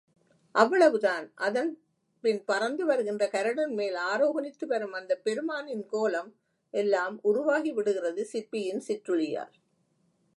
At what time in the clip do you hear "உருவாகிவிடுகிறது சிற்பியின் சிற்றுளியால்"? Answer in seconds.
7.23-9.53